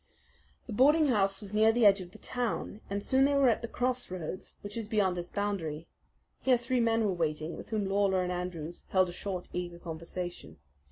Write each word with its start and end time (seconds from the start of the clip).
The 0.65 0.73
boarding 0.73 1.09
house 1.09 1.41
was 1.41 1.53
near 1.53 1.71
the 1.71 1.85
edge 1.85 2.01
of 2.01 2.09
the 2.09 2.17
town, 2.17 2.81
and 2.89 3.03
soon 3.03 3.23
they 3.23 3.35
were 3.35 3.49
at 3.49 3.61
the 3.61 3.67
crossroads 3.67 4.55
which 4.61 4.75
is 4.75 4.87
beyond 4.87 5.15
its 5.19 5.29
boundary. 5.29 5.85
Here 6.41 6.57
three 6.57 6.79
men 6.79 7.05
were 7.05 7.13
waiting, 7.13 7.55
with 7.55 7.69
whom 7.69 7.85
Lawler 7.85 8.23
and 8.23 8.31
Andrews 8.31 8.87
held 8.89 9.09
a 9.09 9.13
short, 9.13 9.47
eager 9.53 9.77
conversation. 9.77 10.57